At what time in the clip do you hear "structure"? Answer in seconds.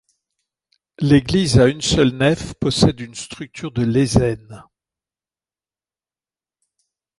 3.13-3.71